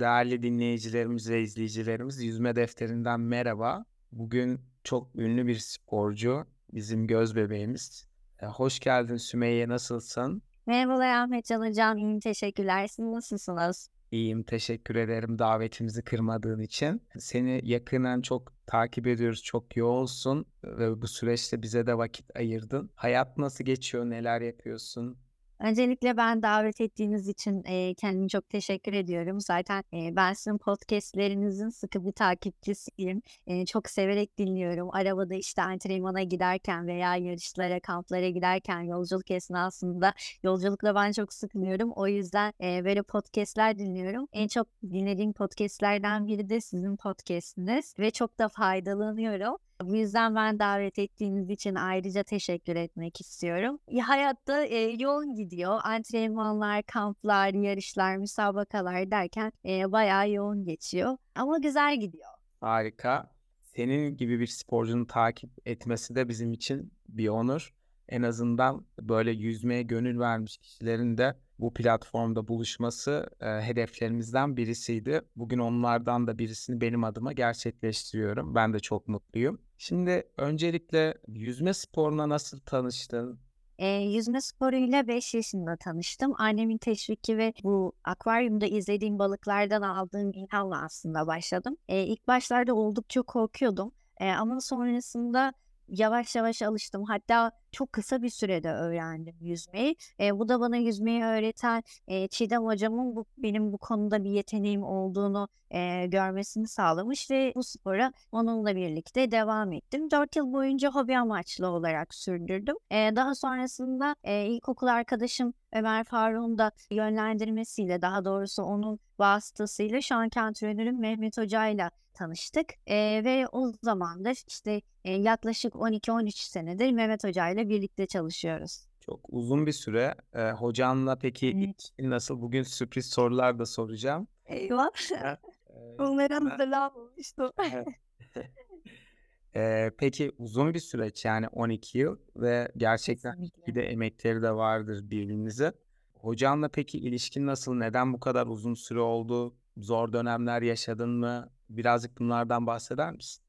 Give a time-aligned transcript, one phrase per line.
[0.00, 3.84] Değerli dinleyicilerimiz ve izleyicilerimiz Yüzme Defterinden merhaba.
[4.12, 8.08] Bugün çok ünlü bir sporcu, bizim göz bebeğimiz.
[8.42, 10.42] E, hoş geldin Sümeyye, nasılsın?
[10.66, 12.86] Merhabalar Ahmet Can Hocam, iyiyim teşekkürler.
[12.86, 13.90] Siz nasılsınız?
[14.10, 17.02] İyiyim, teşekkür ederim davetimizi kırmadığın için.
[17.18, 22.90] Seni yakından çok takip ediyoruz, çok yoğunsun ve bu süreçte bize de vakit ayırdın.
[22.94, 25.18] Hayat nasıl geçiyor, neler yapıyorsun?
[25.60, 29.40] Öncelikle ben davet ettiğiniz için e, kendime çok teşekkür ediyorum.
[29.40, 33.22] Zaten e, ben sizin podcastlerinizin sıkı bir takipçisiyim.
[33.46, 34.88] E, çok severek dinliyorum.
[34.94, 41.92] Arabada işte antrenmana giderken veya yarışlara, kamplara giderken yolculuk esnasında yolculukla ben çok sıkılıyorum.
[41.92, 44.28] O yüzden e, böyle podcastler dinliyorum.
[44.32, 49.56] En çok dinlediğim podcastlerden biri de sizin podcastiniz ve çok da faydalanıyorum.
[49.82, 53.78] Bu yüzden ben davet ettiğiniz için ayrıca teşekkür etmek istiyorum.
[53.90, 55.80] Ya, hayatta e, yoğun gidiyor.
[55.84, 61.16] Antrenmanlar, kamplar, yarışlar, müsabakalar derken e, bayağı yoğun geçiyor.
[61.34, 62.30] Ama güzel gidiyor.
[62.60, 63.30] Harika.
[63.62, 67.74] Senin gibi bir sporcunun takip etmesi de bizim için bir onur.
[68.08, 75.22] En azından böyle yüzmeye gönül vermiş kişilerin de bu platformda buluşması e, hedeflerimizden birisiydi.
[75.36, 78.54] Bugün onlardan da birisini benim adıma gerçekleştiriyorum.
[78.54, 79.60] Ben de çok mutluyum.
[79.78, 83.40] Şimdi öncelikle yüzme sporuna nasıl tanıştın?
[83.78, 86.32] E, yüzme sporuyla 5 yaşında tanıştım.
[86.38, 91.76] Annemin teşviki ve bu akvaryumda izlediğim balıklardan aldığım ilhamla aslında başladım.
[91.88, 93.92] E, ilk başlarda oldukça korkuyordum.
[94.20, 95.52] E, ama sonrasında
[95.90, 97.04] yavaş yavaş alıştım.
[97.04, 99.96] Hatta çok kısa bir sürede öğrendim yüzmeyi.
[100.20, 104.82] E, bu da bana yüzmeyi öğreten e, Çiğdem hocamın bu, benim bu konuda bir yeteneğim
[104.82, 110.10] olduğunu e, görmesini sağlamış ve bu spora onunla birlikte devam ettim.
[110.10, 112.76] Dört yıl boyunca hobi amaçlı olarak sürdürdüm.
[112.90, 120.14] E, daha sonrasında e, ilkokul arkadaşım Ömer Faruk'un da yönlendirmesiyle daha doğrusu onun vasıtasıyla şu
[120.14, 121.90] anki antrenörüm Mehmet Hoca'yla
[122.20, 122.66] tanıştık.
[122.86, 128.86] E, ve o zamandır işte e, yaklaşık 12-13 senedir Mehmet Hoca'yla ile birlikte çalışıyoruz.
[129.00, 130.14] Çok uzun bir süre.
[130.34, 131.92] Ee, hocanla peki evet.
[131.98, 132.40] nasıl?
[132.40, 134.28] Bugün sürpriz sorular da soracağım.
[134.46, 134.88] Eyvah.
[135.98, 137.50] Bunları hazırlamamıştım.
[139.56, 145.10] ee, peki uzun bir süreç yani 12 yıl ve gerçekten bir de emekleri de vardır
[145.10, 145.72] birbirinize.
[146.14, 147.74] Hocanla peki ilişkin nasıl?
[147.74, 149.54] Neden bu kadar uzun süre oldu?
[149.76, 151.50] Zor dönemler yaşadın mı?
[151.70, 153.44] Birazcık bunlardan bahseder misin?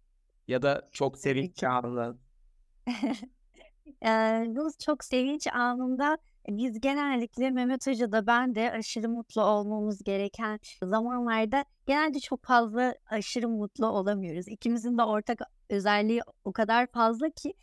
[0.48, 2.18] Ya da çok sevinç anı.
[4.04, 6.18] Eee, bu çok sevinç anında
[6.48, 12.96] biz genellikle Mehmet Hoca da ben de aşırı mutlu olmamız gereken zamanlarda genelde çok fazla
[13.10, 14.48] aşırı mutlu olamıyoruz.
[14.48, 15.40] İkimizin de ortak
[15.70, 17.54] özelliği o kadar fazla ki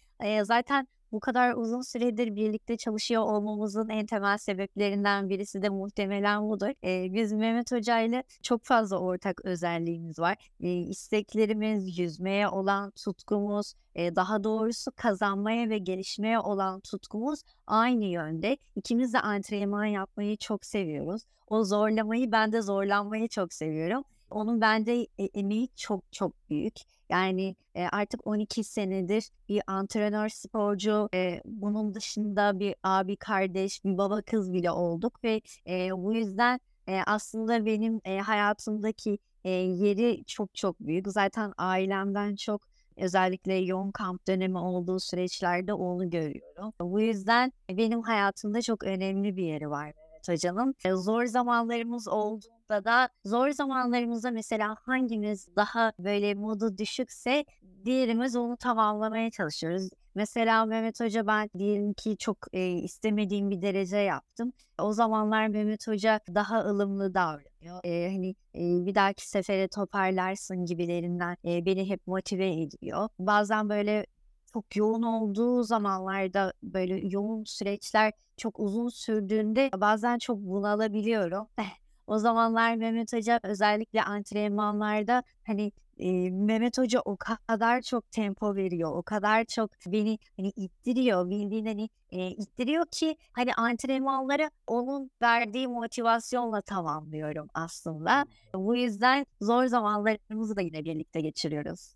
[0.44, 6.70] zaten bu kadar uzun süredir birlikte çalışıyor olmamızın en temel sebeplerinden birisi de muhtemelen budur.
[6.84, 10.36] Ee, biz Mehmet Hoca ile çok fazla ortak özelliğimiz var.
[10.60, 18.56] Ee, isteklerimiz, yüzmeye olan tutkumuz, e, daha doğrusu kazanmaya ve gelişmeye olan tutkumuz aynı yönde.
[18.76, 21.22] İkimiz de antrenman yapmayı çok seviyoruz.
[21.46, 24.04] O zorlamayı ben de zorlanmayı çok seviyorum.
[24.30, 26.74] Onun bende e, emeği çok çok büyük.
[27.08, 33.98] Yani e, artık 12 senedir bir antrenör sporcu, e, bunun dışında bir abi kardeş, bir
[33.98, 40.24] baba kız bile olduk ve e, bu yüzden e, aslında benim e, hayatımdaki e, yeri
[40.24, 41.08] çok çok büyük.
[41.08, 42.62] Zaten ailemden çok
[42.96, 46.72] özellikle yoğun kamp dönemi olduğu süreçlerde onu görüyorum.
[46.80, 50.74] Bu yüzden benim hayatımda çok önemli bir yeri var Mehmet Hoca'nın.
[50.96, 57.44] Zor zamanlarımız oldu da da zor zamanlarımızda mesela hangimiz daha böyle modu düşükse
[57.84, 59.88] diğerimiz onu tamamlamaya çalışıyoruz.
[60.14, 64.52] Mesela Mehmet Hoca ben diyelim ki çok e, istemediğim bir derece yaptım.
[64.78, 67.80] O zamanlar Mehmet Hoca daha ılımlı davranıyor.
[67.84, 73.08] E, hani e, bir dahaki sefere toparlarsın gibilerinden e, beni hep motive ediyor.
[73.18, 74.06] Bazen böyle
[74.52, 81.46] çok yoğun olduğu zamanlarda böyle yoğun süreçler çok uzun sürdüğünde bazen çok bunalabiliyorum.
[82.08, 88.92] O zamanlar Mehmet Hoca özellikle antrenmanlarda hani e, Mehmet Hoca o kadar çok tempo veriyor,
[88.94, 95.68] o kadar çok beni hani ittiriyor, bildiğin hani e, ittiriyor ki hani antrenmanları onun verdiği
[95.68, 98.24] motivasyonla tamamlıyorum aslında.
[98.54, 101.94] Bu yüzden zor zamanlarımızı da yine birlikte geçiriyoruz.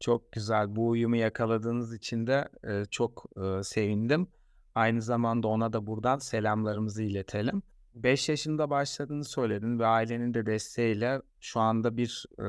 [0.00, 0.76] Çok güzel.
[0.76, 4.28] Bu uyumu yakaladığınız için de e, çok e, sevindim.
[4.74, 7.62] Aynı zamanda ona da buradan selamlarımızı iletelim.
[7.94, 12.44] 5 yaşında başladığını söyledin ve ailenin de desteğiyle şu anda bir e,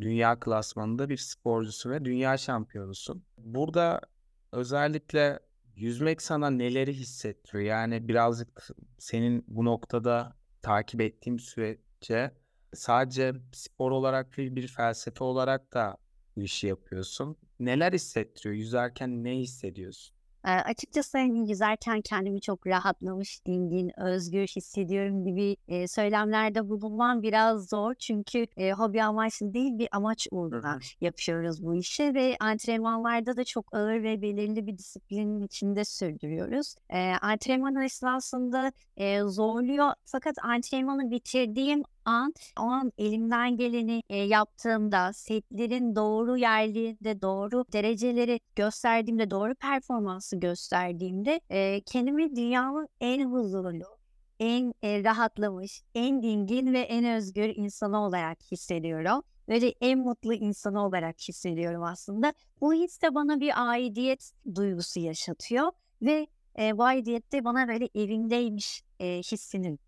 [0.00, 3.24] dünya klasmanında bir sporcusu ve dünya şampiyonusun.
[3.38, 4.00] Burada
[4.52, 5.38] özellikle
[5.76, 7.64] yüzmek sana neleri hissettiriyor?
[7.64, 8.68] Yani birazcık
[8.98, 12.32] senin bu noktada takip ettiğim sürece
[12.74, 15.96] Sadece spor olarak değil bir felsefe olarak da
[16.36, 17.36] bu işi yapıyorsun.
[17.60, 18.54] Neler hissettiriyor?
[18.54, 20.16] Yüzerken ne hissediyorsun?
[20.46, 27.68] Eee, açıkçası, hani, yüzerken kendimi çok rahatlamış, dingin, özgür hissediyorum gibi, eee, söylemlerde bulunmam biraz
[27.68, 27.94] zor.
[27.98, 33.74] Çünkü, eee, hobi amaçlı değil, bir amaç uğruna yapıyoruz bu işi ve antrenmanlarda da çok
[33.74, 36.74] ağır ve belirli bir disiplinin içinde sürdürüyoruz.
[36.92, 45.12] Eee, antrenman esnasında, eee, zorluyor fakat antrenmanı bitirdiğim an, o an elimden geleni, eee, yaptığımda,
[45.12, 53.84] setlerin doğru yerlerinde, doğru dereceleri gösterdiğimde, doğru performansı gösterdiğimde, eee, kendimi dünyanın en huzurlu,
[54.40, 59.22] en, eee, rahatlamış, en dingin ve en özgür insanı olarak hissediyorum.
[59.48, 62.34] Böyle en mutlu insanı olarak hissediyorum aslında.
[62.60, 65.72] Bu his de bana bir aidiyet duygusu yaşatıyor
[66.02, 66.26] ve,
[66.58, 69.78] eee, bu aidiyet de bana böyle evimdeymiş, eee, hissini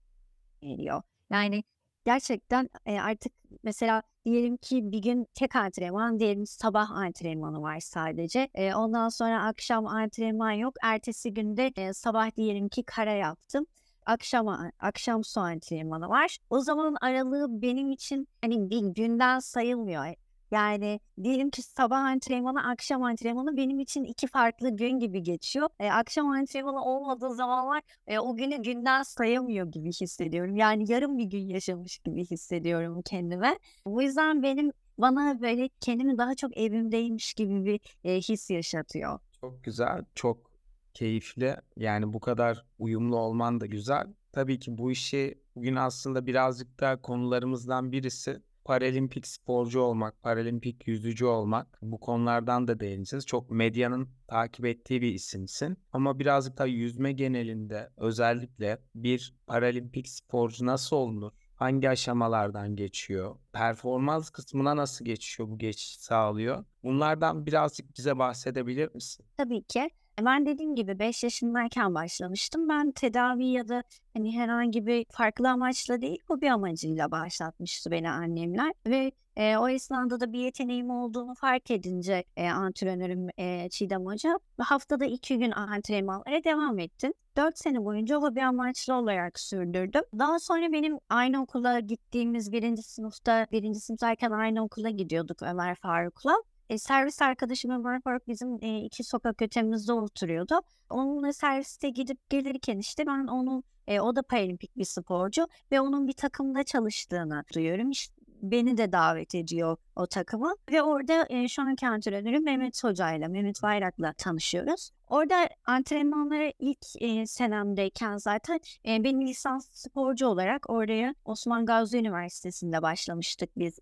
[0.64, 1.02] veriyor.
[1.32, 1.64] Yani
[2.05, 8.49] gerçekten, eee, artık mesela diyelim ki bir gün tek antrenman, diyelim sabah antrenmanı var sadece.
[8.56, 10.75] Eee, ondan sonra akşam antrenman yok.
[10.83, 13.67] Ertesi gün de, eee, sabah diyelim ki kara yaptım.
[14.06, 16.39] Akşama akşam su antrenmanı var.
[16.51, 20.07] O zaman aralığı benim için, hani, bir günden sayılmıyor.
[20.50, 25.69] Yani diyelim ki sabah antrenmanı, akşam antrenmanı benim için 2 farklı gün gibi geçiyor.
[25.81, 30.56] Eee, akşam antrenmanı olmadığı zamanlar, eee, o günü günden sayamıyor gibi hissediyorum.
[30.56, 33.58] Yani yarım bir gün yaşamış gibi hissediyorum kendime.
[33.87, 39.19] Bu yüzden benim bana böyle kendimi daha çok evimdeymiş gibi bir, eee, his yaşatıyor.
[39.40, 40.50] Çok güzel, çok
[40.94, 41.56] keyifli.
[41.76, 44.06] Yani bu kadar uyumlu olman da güzel.
[44.32, 51.25] Tabii ki bu işi bugün aslında birazcık da konularımızdan birisi paralimpik sporcu olmak, paralimpik yüzücü
[51.25, 51.78] olmak.
[51.82, 53.26] Bu konulardan da değineceğiz.
[53.26, 55.78] Çok medyanın takip ettiği bir isimsin.
[55.93, 61.32] Ama birazcık da yüzme genelinde özellikle bir paralimpik sporcu nasıl olunur?
[61.55, 63.37] Hangi aşamalardan geçiyor?
[63.52, 66.64] Performans kısmına nasıl geçiyor, bu geçiş sağlıyor?
[66.82, 69.26] Bunlardan birazcık bize bahsedebilir misin?
[69.37, 69.90] Tabii ki.
[70.20, 72.69] E, ben dediğim gibi 5 yaşındayken başlamıştım.
[72.69, 73.82] Ben tedavi ya da,
[74.16, 80.20] hani, herhangi bir farklı amaçla değil, hobi amacıyla başlatmıştı beni annemler ve, eee, o esnada
[80.20, 86.44] da bir yeteneğim olduğunu fark edince, eee, antrenörüm, eee, Çiğdem Hoca haftada 2 gün antrenmanlara
[86.44, 87.12] devam ettim.
[87.37, 90.02] 4 sene boyunca hobi amaçlı olarak sürdürdüm.
[90.19, 92.82] Daha sonra benim aynı okula gittiğimiz 1.
[92.82, 93.81] sınıfta 1.
[93.81, 96.34] sınıftayken aynı okula gidiyorduk Ömer Faruk'la.
[96.70, 100.61] Eee, servis arkadaşım Ömer Faruk bizim, eee, 2 sokak ötemizde oturuyordu.
[100.90, 106.08] Onunla serviste gidip gelirken, işte, ben onun, eee, o da paralimpik bir sporcu ve onun
[106.08, 107.90] bir takımda çalıştığını duyuyorum.
[107.90, 108.08] İş
[108.43, 113.62] beni de davet ediyor o takıma ve orada, eee, şu anki antrenörüm Mehmet Hoca'yla, Mehmet
[113.62, 114.90] Bayrak'la tanışıyoruz.
[115.08, 122.82] Orada antrenmanlara ilk, eee, senemdeyken zaten, eee, beni lisanslı sporcu olarak oraya Osman Gazi Üniversitesi'nde
[122.82, 123.78] başlamıştık biz.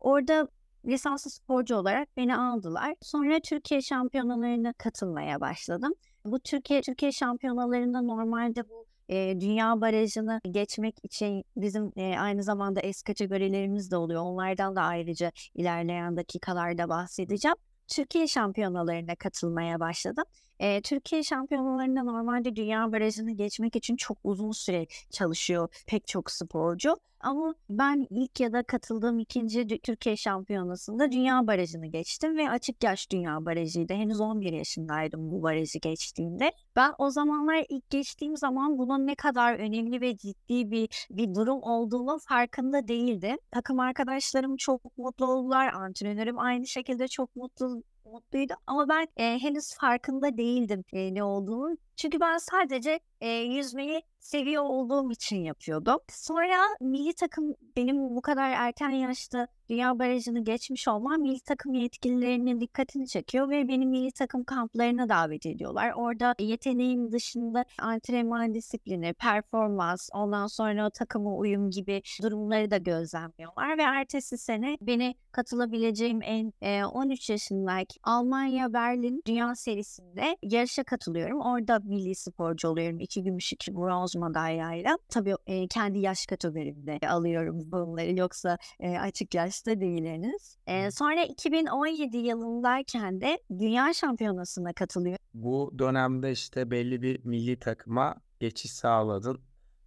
[0.00, 0.48] Orada
[0.86, 2.94] lisanslı sporcu olarak beni aldılar.
[3.02, 5.92] Sonra Türkiye şampiyonalarına katılmaya başladım.
[6.24, 12.80] Bu Türkiye Türkiye şampiyonalarında normalde bu, eee, dünya barajını geçmek için bizim, eee, aynı zamanda
[12.80, 14.22] es kategorilerimiz de oluyor.
[14.22, 17.56] Onlardan da ayrıca ilerleyen dakikalarda bahsedeceğim.
[17.88, 20.24] Türkiye şampiyonalarına katılmaya başladım.
[20.62, 26.96] Eee, Türkiye şampiyonalarında normalde dünya barajını geçmek için çok uzun süre çalışıyor pek çok sporcu.
[27.20, 29.68] Ama ben ilk ya da katıldığım 2.
[29.68, 33.92] dü Türkiye şampiyonasında dünya barajını geçtim ve açık yaş dünya barajıydı.
[33.94, 36.52] Henüz 11 yaşındaydım bu barajı geçtiğimde.
[36.76, 41.62] Ben o zamanlar ilk geçtiğim zaman bunun ne kadar önemli ve ciddi bir bir durum
[41.62, 43.36] olduğunun farkında değildim.
[43.50, 47.82] Takım arkadaşlarım çok mutlu oldular, antrenörüm aynı şekilde çok mutlu
[48.12, 51.78] mutluydu ama ben, eee, henüz farkında değildim, eee, ne olduğunun.
[52.02, 55.98] Çünkü ben sadece, eee, yüzmeyi seviyor olduğum için yapıyordum.
[56.10, 62.60] Sonra millî takım benim bu kadar erken yaşta dünya barajını geçmiş olmam millî takım yetkililerinin
[62.60, 65.92] dikkatini çekiyor ve beni millî takım kamplarına davet ediyorlar.
[65.96, 73.82] Orada yeteneğim dışında antrenman disiplini, performans, ondan sonra takıma uyum gibi durumları da gözlemliyorlar ve
[73.82, 81.40] ertesi sene beni katılabileceğim en, eee, 13 yaşındayken Almanya Berlin Dünya Serisi'nde yarışa katılıyorum.
[81.40, 83.00] Orada millî sporcu oluyorum.
[83.00, 84.98] 2 gümüş, 2 bronz madalyayla.
[85.08, 90.56] Tabii, eee, kendi yaş kategorimde alıyorum bunları yoksa, eee, açık yaşta değil henüz.
[90.68, 95.18] Eee, sonra 2017 yılındayken de dünya şampiyonasına katılıyorum.
[95.34, 99.40] Bu dönemde, işte, belli bir millî takıma geçiş sağladın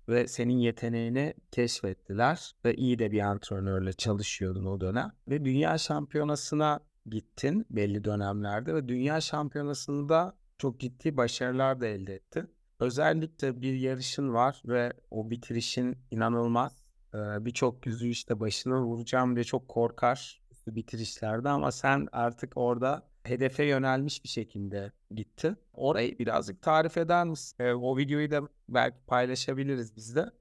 [0.10, 6.80] ve senin yeteneğini keşfettiler ve iyi de bir antrenörle çalışıyordun o dönem ve dünya şampiyonasına
[7.06, 12.50] gittin belli dönemlerde ve dünya şampiyonasında çok ciddi başarılar da elde ettin.
[12.80, 16.86] Özellikle bir yarışın var ve o bitirişin inanılmaz.
[17.14, 23.66] Eee, birçok yüzü işte başına vuracağım diye çok korkar bitirişlerde ama sen artık orada hedefe
[23.66, 25.58] yönelmiş bir şekilde gittin.
[25.74, 27.64] Orayı birazcık tarif eder misin?
[27.64, 30.32] O videoyu da belki paylaşabiliriz biz de.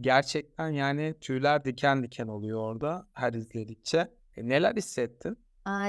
[0.00, 4.08] Gerçekten yani tüyler diken diken oluyor orada her izledikçe.
[4.36, 5.38] Neler hissettin?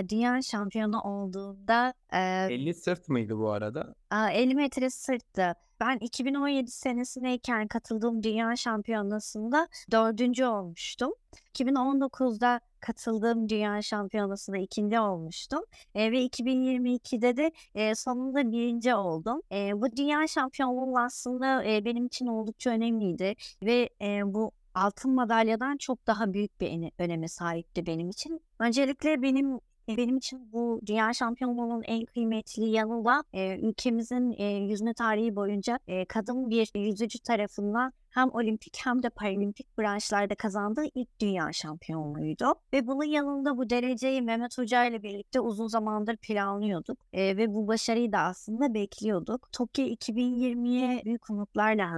[0.09, 3.95] Dünya şampiyonu olduğumda, eee 50 sırt mıydı bu arada?
[4.11, 5.53] Aaa, 50 metre sırttı.
[5.79, 11.13] Ben 2017 senesindeyken katıldığım dünya şampiyonasında 4'üncü olmuştum.
[11.49, 15.63] 2019'da katıldığım dünya şampiyonasında 2'nci olmuştum,
[15.95, 19.41] eee, ve 2022'de de, eee, sonunda 1'inci oldum.
[19.51, 25.77] Eee, bu dünya şampiyonluğu aslında, eee, benim için oldukça önemliydi ve, eee, bu altın madalyadan
[25.77, 28.41] çok daha büyük bir ene öneme sahipti benim için.
[28.59, 34.93] Öncelikle benim benim için bu dünya şampiyonluğunun en kıymetli yanı da, eee, ülkemizin, eee, yüzme
[34.93, 41.19] tarihi boyunca, eee, kadın bir yüzücü tarafından hem olimpik hem de paralimpik branşlarda kazandığı ilk
[41.21, 47.37] dünya şampiyonluğuydu ve bunun yanında bu dereceyi Mehmet Hoca ile birlikte uzun zamandır planlıyorduk, eee,
[47.37, 49.49] ve bu başarıyı da aslında bekliyorduk.
[49.51, 51.91] Tokyo 2020'ye büyük umutlarla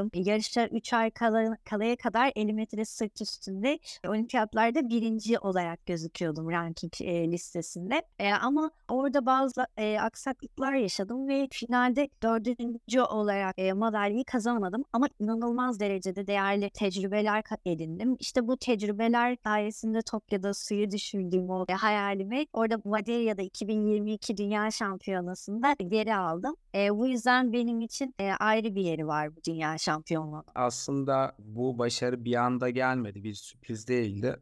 [0.00, 0.10] hazırlanmıştım.
[0.14, 3.78] Yarışa 3 ay kala kalaya kadar 50 metre sırt üstünde
[4.08, 8.02] olimpiyatlarda 1'inci olarak gözüküyordum ranking, eee, listesinde.
[8.20, 15.06] Eee, ama orada bazı, eee, aksaklıklar yaşadım ve finalde 4'üncü olarak, eee, madalyayı kazanamadım ama
[15.20, 18.16] inanılmaz derecede değerli tecrübeler edindim.
[18.20, 26.14] İşte bu tecrübeler sayesinde Tokyo'da suya düşürdüğüm o hayalimi orada Madalya'da 2022 Dünya Şampiyonası'nda geri
[26.14, 26.54] aldım.
[26.74, 30.44] Eee, bu yüzden benim için, eee, ayrı bir yeri var bu dünya şampiyonluğunun.
[30.54, 34.36] Aslında bu başarı bir anda gelmedi, bir sürpriz değildi.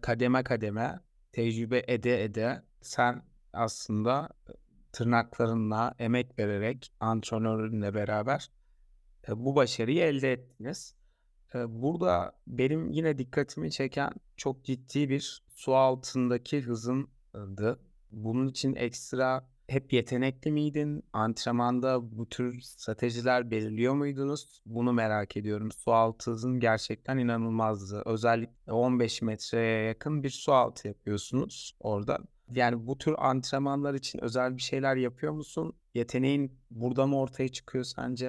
[0.00, 1.00] Kademe kademe
[1.32, 4.28] tecrübe ede ede sen aslında,
[4.92, 8.50] tırnaklarınla emek vererek antrenörünle beraber,
[9.28, 10.94] bu başarıyı elde ettiniz.
[11.54, 17.80] Burada benim yine dikkatimi çeken çok ciddi bir su altındaki hızındı.
[18.10, 21.02] Bunun için ekstra hep yetenekli miydin?
[21.12, 24.62] Antrenmanda bu tür stratejiler belirliyor muydunuz?
[24.66, 25.72] Bunu merak ediyorum.
[25.72, 28.02] Su altı hızın gerçekten inanılmazdı.
[28.06, 32.18] Özellikle 15 metreye yakın bir su altı yapıyorsunuz orada.
[32.50, 35.72] Yani bu tür antrenmanlar için özel bir şeyler yapıyor musun?
[35.94, 38.26] Yeteneğin burada mı ortaya çıkıyor sence?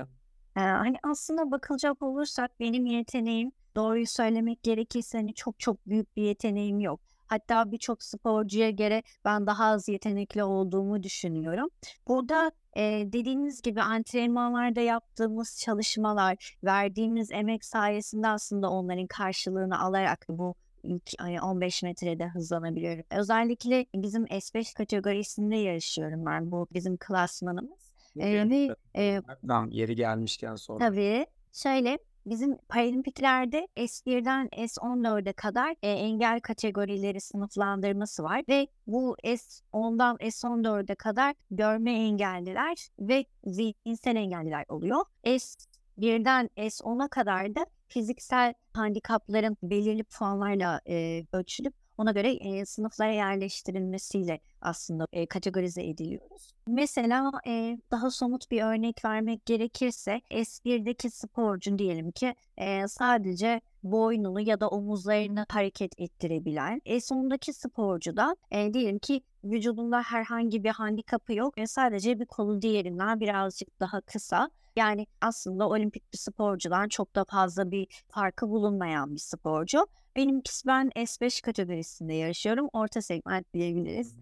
[0.58, 6.24] Eee, hani, aslında bakılacak olursak benim yeteneğim doğruyu söylemek gerekirse, hani, çok çok büyük bir
[6.24, 7.00] yeteneğim yok.
[7.29, 11.69] Hatta birçok sporcuya göre ben daha az yetenekli olduğumu düşünüyorum.
[12.07, 20.55] Burada, eee, dediğiniz gibi antrenmanlarda yaptığımız çalışmalar, verdiğimiz emek sayesinde aslında onların karşılığını alarak bu
[20.83, 23.03] ilk, hani, 15 metrede hızlanabiliyorum.
[23.12, 26.51] Özellikle bizim S5 kategorisinde yarışıyorum ben.
[26.51, 27.93] Bu bizim klasmanımız.
[28.15, 30.88] Ve, eee Tamam, yeri gelmişken sordum.
[30.88, 31.25] Tabii.
[31.53, 40.95] Şöyle, bizim paralimpiklerde S1'den S14'e kadar, eee, engel kategorileri sınıflandırması var ve bu S10'dan S14'e
[40.95, 45.05] kadar görme engelliler ve zihinsel engelliler oluyor.
[45.25, 54.39] S1'den S10'a kadar da fiziksel handikapların belirli puanlarla, eee, ölçülüp ona göre, eee, sınıflara yerleştirilmesiyle
[54.62, 56.51] aslında, eee, kategorize ediliyoruz.
[56.68, 64.39] Mesela, eee, daha somut bir örnek vermek gerekirse S1'deki sporcu diyelim ki, eee, sadece boynunu
[64.41, 71.34] ya da omuzlarını hareket ettirebilen, S10'daki sporcu da, eee, diyelim ki vücudunda herhangi bir handikapı
[71.34, 74.50] yok ve sadece bir kolu diğerinden birazcık daha kısa.
[74.75, 79.88] Yani aslında olimpik bir sporcudan çok da fazla bir farkı bulunmayan bir sporcu.
[80.19, 82.69] Benimkisi ben S5 kategorisinde yarışıyorum.
[82.73, 84.15] Orta segment diyebiliriz.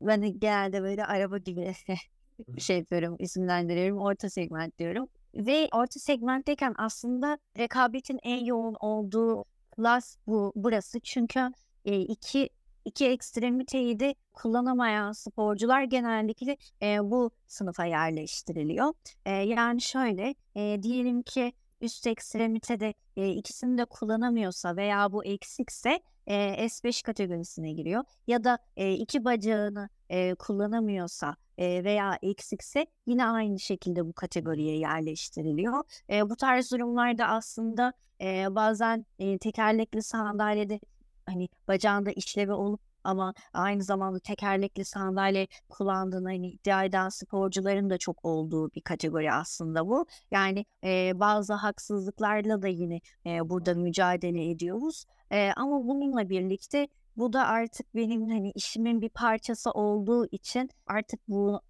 [0.00, 1.72] Ben de genelde böyle araba gibi
[2.58, 3.98] şey yapıyorum, isimlendiriyorum.
[3.98, 11.00] Orta segment diyorum ve orta segmentteyken aslında rekabetin en yoğun olduğu klas bu burası.
[11.00, 11.50] Çünkü,
[11.84, 12.48] eee, iki
[12.84, 18.92] iki ekstremiteyi de kullanamayan sporcular genellikle, eee, bu sınıfa yerleştiriliyor.
[19.26, 21.52] Eee, yani şöyle, eee, diyelim ki
[21.82, 28.58] üst ekstremitede, eee, ikisini de kullanamıyorsa veya bu eksikse, eee, S5 kategorisine giriyor ya da,
[28.76, 35.82] eee, 2 bacağını, eee, kullanamıyorsa, eee, veya eksikse yine aynı şekilde bu kategoriye yerleştiriliyor.
[36.08, 40.80] Eee, bu tarz durumlarda aslında, eee, bazen, eee, tekerlekli sandalyede,
[41.26, 47.98] hani, bacağında işlevi olup ama aynı zamanda tekerlekli sandalye kullandığını, hani, iddia eden sporcuların da
[47.98, 50.06] çok olduğu bir kategori aslında bu.
[50.30, 55.04] Yani, eee, bazı haksızlıklarla da yine, eee, burada mücadele ediyoruz.
[55.32, 61.20] Eee, ama bununla birlikte bu da artık benim, hani, işimin bir parçası olduğu için artık
[61.28, 61.60] bu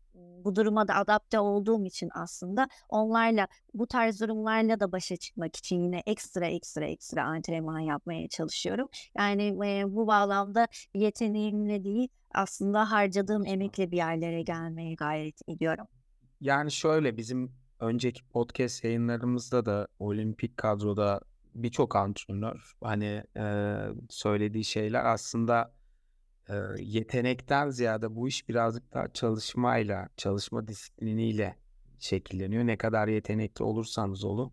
[0.44, 5.82] bu duruma da adapte olduğum için aslında onlarla bu tarz durumlarla da başa çıkmak için
[5.82, 8.88] yine ekstra ekstra ekstra antrenman yapmaya çalışıyorum.
[9.18, 15.86] Yani e, bu bağlamda yeteneğimle değil aslında harcadığım emekle bir yerlere gelmeye gayret ediyorum.
[16.40, 21.20] Yani şöyle bizim önceki podcast yayınlarımızda da olimpik kadroda
[21.54, 23.76] birçok antrenör hani e,
[24.10, 25.72] söylediği şeyler aslında
[26.52, 31.56] e, yetenekten ziyade bu iş birazcık daha çalışmayla, çalışma disipliniyle
[31.98, 32.66] şekilleniyor.
[32.66, 34.52] Ne kadar yetenekli olursanız olun,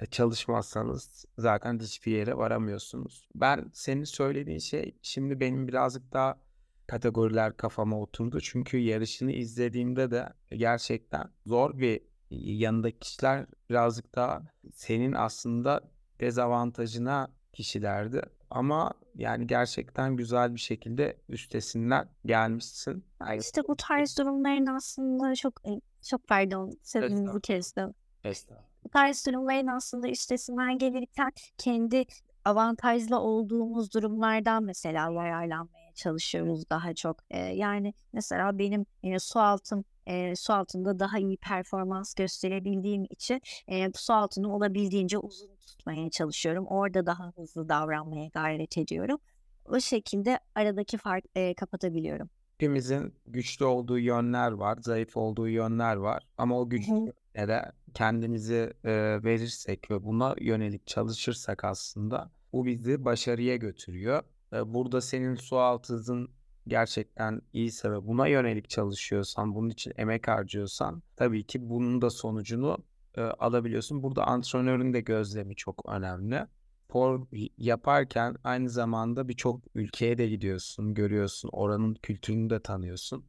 [0.00, 3.28] e, çalışmazsanız zaten hiçbir yere varamıyorsunuz.
[3.34, 6.40] Ben senin söylediğin şey şimdi benim birazcık daha
[6.86, 8.40] kategoriler kafama oturdu.
[8.40, 14.42] Çünkü yarışını izlediğimde de gerçekten zor bir yanındaki kişiler birazcık daha
[14.72, 15.80] senin aslında
[16.20, 18.22] dezavantajına kişilerdi.
[18.50, 23.04] Ama yani gerçekten güzel bir şekilde üstesinden gelmişsin.
[23.20, 25.62] Yani işte bu tarz durumların aslında çok
[26.08, 27.94] çok pardon sözünüzü kestim.
[28.24, 28.70] Estağfurullah.
[28.84, 32.04] Bu tarz durumların aslında üstesinden gelirken kendi
[32.44, 37.16] avantajlı olduğumuz durumlardan mesela yararlanmaya çalışıyoruz daha çok.
[37.30, 43.40] Ee, yani mesela benim e, su altım e, su altında daha iyi performans gösterebildiğim için
[43.68, 46.66] e, su altını olabildiğince uzun tutmaya çalışıyorum.
[46.66, 49.18] Orada daha hızlı davranmaya gayret ediyorum.
[49.64, 52.30] O şekilde aradaki fark e, kapatabiliyorum.
[52.58, 56.26] Hepimizin güçlü olduğu yönler var, zayıf olduğu yönler var.
[56.38, 58.92] Ama o güçlü yere kendimizi e,
[59.24, 64.22] verirsek ve buna yönelik çalışırsak aslında bu bizi başarıya götürüyor.
[64.52, 66.28] Burada senin su altı hızın
[66.70, 72.78] gerçekten iyiyse ve buna yönelik çalışıyorsan, bunun için emek harcıyorsan tabii ki bunun da sonucunu
[73.16, 74.02] e, alabiliyorsun.
[74.02, 76.46] Burada antrenörün de gözlemi çok önemli.
[76.84, 77.26] Spor
[77.58, 83.24] yaparken aynı zamanda birçok ülkeye de gidiyorsun, görüyorsun, oranın kültürünü de tanıyorsun.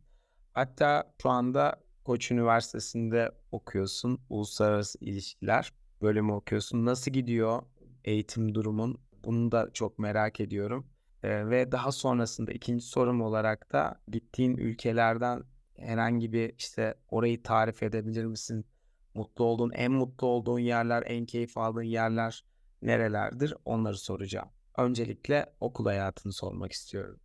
[0.53, 6.85] Hatta şu anda Koç Üniversitesi'nde okuyorsun, uluslararası ilişkiler bölümü okuyorsun.
[6.85, 7.61] Nasıl gidiyor
[8.05, 8.97] eğitim durumun?
[9.25, 10.90] Bunu da çok merak ediyorum.
[11.23, 15.43] Ee, ve daha sonrasında ikinci sorum olarak da gittiğin ülkelerden
[15.77, 18.65] herhangi bir işte orayı tarif edebilir misin?
[19.13, 22.45] Mutlu olduğun, en mutlu olduğun yerler, en keyif aldığın yerler
[22.81, 23.53] nerelerdir?
[23.65, 24.49] Onları soracağım.
[24.77, 27.19] Öncelikle okul hayatını sormak istiyorum.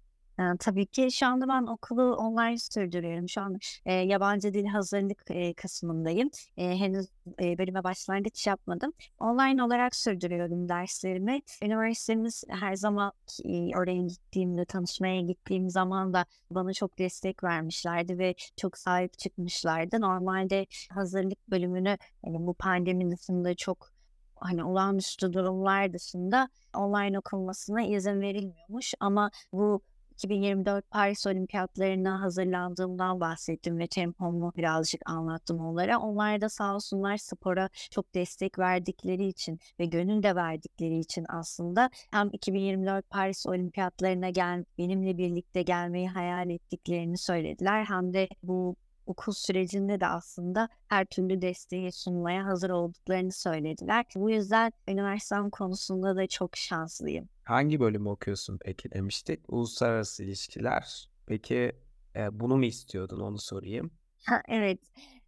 [0.61, 3.29] Tabii ki şu anda ben okulu online sürdürüyorum.
[3.29, 6.31] Şu an, eee, yabancı dil hazırlık, eee, kısmındayım.
[6.57, 7.07] Eee, henüz,
[7.40, 8.92] eee, bölüme başlangıç yapmadım.
[9.18, 11.40] Online olarak sürdürüyorum derslerimi.
[11.62, 18.35] Üniversitemiz her zaman ki oraya gittiğimde, tanışmaya gittiğim zaman da bana çok destek vermişlerdi ve
[18.57, 20.01] çok sahip çıkmışlardı.
[20.01, 23.90] Normalde hazırlık bölümünü, hani, bu pandemi dışında çok,
[24.37, 29.81] hani, olağanüstü durumlar dışında online okunmasına izin verilmiyormuş ama bu
[30.17, 35.99] 2024 Paris Olimpiyatlarına hazırlandığımdan bahsettim ve tempomu birazcık anlattım onlara.
[35.99, 41.91] Onlar da sağ olsunlar spora çok destek verdikleri için ve gönül de verdikleri için aslında
[42.11, 49.33] hem 2024 Paris Olimpiyatlarına gel benimle birlikte gelmeyi hayal ettiklerini söylediler hem de bu okul
[49.33, 54.05] sürecinde de aslında her türlü desteği sunmaya hazır olduklarını söylediler.
[54.14, 57.29] Bu yüzden üniversitem konusunda da çok şanslıyım.
[57.45, 59.40] Hangi bölümü okuyorsun peki demiştik.
[59.49, 61.09] Uluslararası ilişkiler.
[61.27, 61.73] Peki
[62.16, 63.90] e, bunu mu istiyordun onu sorayım.
[64.25, 64.81] Ha, evet.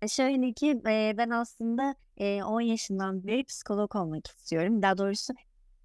[0.02, 4.82] E, şöyle ki ben aslında e, 10 yaşından beri psikolog olmak istiyorum.
[4.82, 5.34] Daha doğrusu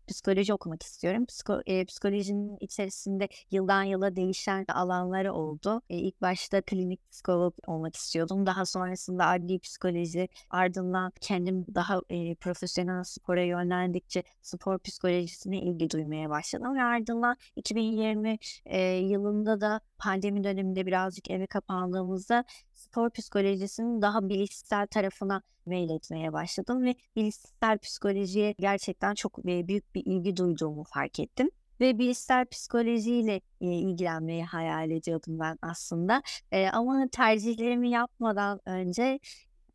[0.08, 1.26] psikoloji okumak istiyorum.
[1.26, 5.82] Psiko, e, psikolojinin içerisinde yıldan yıla değişen alanları oldu.
[5.90, 8.46] E, ilk başta klinik psikolog olmak istiyordum.
[8.46, 16.30] Daha sonrasında adli psikoloji, ardından kendim daha e, profesyonel spora yönlendikçe spor psikolojisine ilgi duymaya
[16.30, 16.76] başladım.
[16.76, 22.44] Ve ardından 2020 e, yılında da pandemi döneminde birazcık eve kapandığımızda
[22.94, 30.38] spor psikolojisinin daha bilişsel tarafına meyletmeye başladım ve bilişsel psikolojiye gerçekten çok büyük bir ilgi
[30.38, 31.50] duyduğumu fark ettim.
[31.80, 36.22] Ve bilişsel psikolojiyle e, ilgilenmeyi hayal ediyordum ben aslında.
[36.52, 39.20] E, ama tercihlerimi yapmadan önce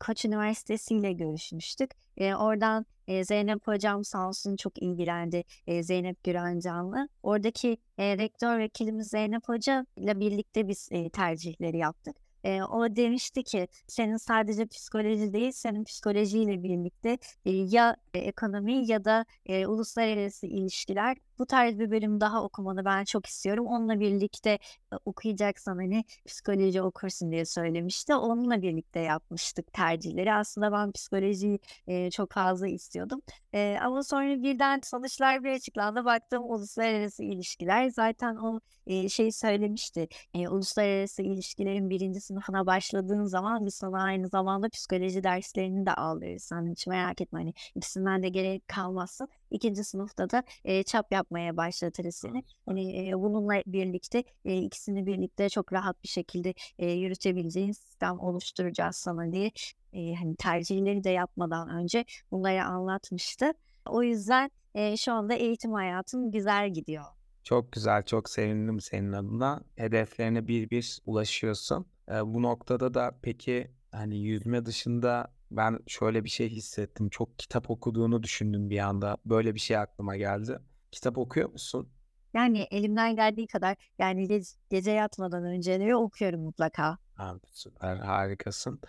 [0.00, 1.90] Koç Üniversitesi ile görüşmüştük.
[2.16, 5.44] E, oradan e, Zeynep Hocam sağ olsun çok ilgilendi.
[5.66, 7.08] E, Zeynep Gürancanlı.
[7.22, 12.27] Oradaki e, rektör vekilimiz Zeynep Hoca ile birlikte biz e, tercihleri yaptık.
[12.48, 19.04] E, o demişti ki senin sadece psikoloji değil, senin psikolojiyle birlikte e, ya ekonomi ya
[19.04, 23.66] da e, uluslararası ilişkiler bu tarz bir bölüm daha okumanı ben çok istiyorum.
[23.66, 24.58] Onunla birlikte
[25.04, 28.14] okuyacaksan hani psikoloji okursun diye söylemişti.
[28.14, 30.32] Onunla birlikte yapmıştık tercihleri.
[30.32, 33.22] Aslında ben psikolojiyi e, çok fazla istiyordum.
[33.54, 36.04] E, ama sonra birden sonuçlar bir açıklandı.
[36.04, 37.88] Baktım uluslararası ilişkiler.
[37.90, 40.08] Zaten o e, şeyi söylemişti.
[40.34, 46.42] E, uluslararası ilişkilerin birinci sınıfına başladığın zaman biz sana aynı zamanda psikoloji derslerini de aldırırız.
[46.42, 49.28] Sen hiç merak etme hani ikisinden de gerek kalmazsın.
[49.50, 52.44] İkinci sınıfta da e, çap yapmaya başlatırız seni.
[52.66, 58.96] Hani e, bununla birlikte e, ikisini birlikte çok rahat bir şekilde e, yürütebileceğin sistem oluşturacağız
[58.96, 59.50] sana diye
[59.92, 63.52] e, hani tercihleri de yapmadan önce bunları anlatmıştı.
[63.86, 67.04] O yüzden e, şu anda eğitim hayatım güzel gidiyor.
[67.44, 69.62] Çok güzel, çok sevindim senin adına.
[69.76, 71.86] Hedeflerine bir bir ulaşıyorsun.
[72.10, 77.08] Ee, bu noktada da peki hani yüzme dışında ben şöyle bir şey hissettim.
[77.08, 79.16] Çok kitap okuduğunu düşündüm bir anda.
[79.24, 80.58] Böyle bir şey aklıma geldi.
[80.92, 81.88] Kitap okuyor musun?
[82.34, 86.98] Yani elimden geldiği kadar yani ge- gece yatmadan önceleri okuyorum mutlaka.
[87.14, 88.80] Ha, süper, harikasın.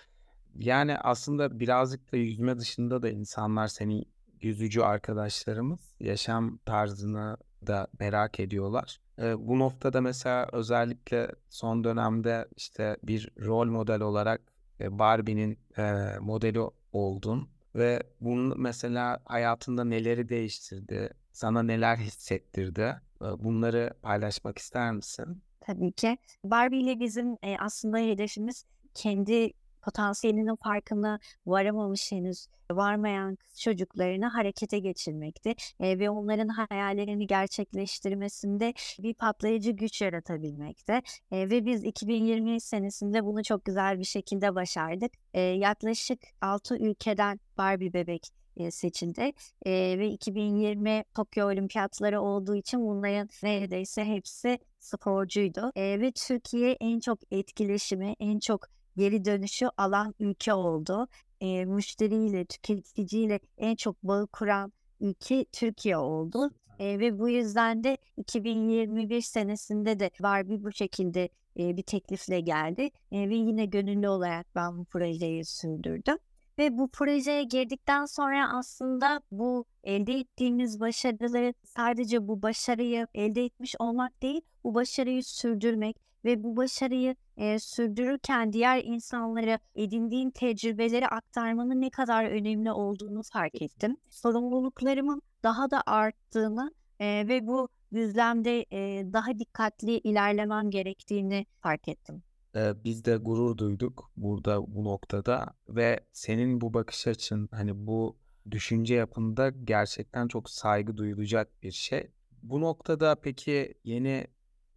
[0.55, 4.05] Yani aslında birazcık da yüzme dışında da insanlar senin
[4.41, 8.99] yüzücü arkadaşlarımız yaşam tarzını da merak ediyorlar.
[9.19, 15.83] Ee, bu noktada mesela özellikle son dönemde işte bir rol model olarak e, Barbie'nin e,
[16.21, 16.59] modeli
[16.93, 23.01] oldun ve bunun mesela hayatında neleri değiştirdi, sana neler hissettirdi?
[23.21, 25.43] E, bunları paylaşmak ister misin?
[25.61, 26.17] Tabii ki.
[26.43, 28.63] Barbie ile bizim e, aslında hedefimiz
[28.93, 39.13] kendi potansiyelinin farkına varamamış henüz varmayan çocuklarını harekete geçirmekti e, ve onların hayallerini gerçekleştirmesinde bir
[39.13, 41.01] patlayıcı güç yaratabilmekte.
[41.31, 45.11] E, ve biz 2020 senesinde bunu çok güzel bir şekilde başardık.
[45.33, 49.31] E, yaklaşık 6 ülkeden Barbie bebek e, seçildi.
[49.65, 55.71] E, ve 2020 Tokyo Olimpiyatları olduğu için bunların neredeyse hepsi sporcuydu.
[55.75, 61.07] E, ve Türkiye en çok etkileşimi, en çok geri dönüşü alan ülke oldu.
[61.41, 66.51] E, müşteriyle, tüketiciyle en çok bağı kuran ülke Türkiye oldu.
[66.79, 72.89] E, ve bu yüzden de 2021 senesinde de Barbie bu şekilde e, bir teklifle geldi.
[73.11, 76.17] E, ve yine gönüllü olarak ben bu projeyi sürdürdüm.
[76.59, 83.75] Ve bu projeye girdikten sonra aslında bu elde ettiğimiz başarıları sadece bu başarıyı elde etmiş
[83.79, 91.81] olmak değil, bu başarıyı sürdürmek ve bu başarıyı e, sürdürürken diğer insanlara edindiğin tecrübeleri aktarmanın
[91.81, 93.97] ne kadar önemli olduğunu fark ettim.
[94.09, 102.23] Sorumluluklarımın daha da arttığını e, ve bu düzlemde e, daha dikkatli ilerlemem gerektiğini fark ettim.
[102.55, 108.17] Biz de gurur duyduk burada bu noktada ve senin bu bakış açın hani bu
[108.51, 112.11] düşünce yapında gerçekten çok saygı duyulacak bir şey.
[112.43, 114.27] Bu noktada peki yeni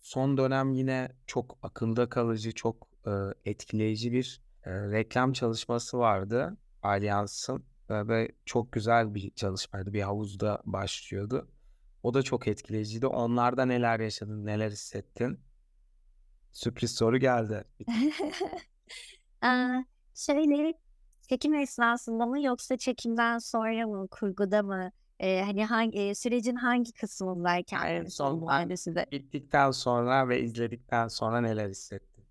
[0.02, 3.10] son dönem yine çok akılda kalıcı, çok e,
[3.44, 9.92] etkileyici bir e, reklam çalışması vardı Allianz'ın e, ve çok güzel bir çalışmaydı.
[9.92, 11.48] Bir havuzda başlıyordu.
[12.02, 13.06] O da çok etkileyiciydi.
[13.06, 15.40] Onlarda neler yaşadın, neler hissettin?
[16.52, 17.64] Sürpriz soru geldi.
[19.42, 19.84] Aa,
[20.14, 20.74] şöyle
[21.28, 26.92] çekim esnasında mı yoksa çekimden sonra mı kurguda mı e, hani hangi e, sürecin hangi
[26.92, 32.24] kısmındayken En son bu ben hangisi de bittikten sonra ve izledikten sonra neler hissettin?